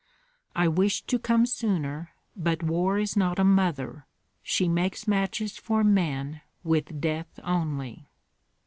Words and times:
I 0.55 0.67
wished 0.67 1.07
to 1.09 1.19
come 1.19 1.45
sooner, 1.45 2.09
but 2.35 2.63
war 2.63 2.97
is 2.97 3.15
not 3.15 3.37
a 3.37 3.43
mother: 3.43 4.07
she 4.41 4.67
makes 4.67 5.07
matches 5.07 5.59
for 5.59 5.83
men 5.83 6.41
with 6.63 6.99
death 6.99 7.39
only." 7.43 8.07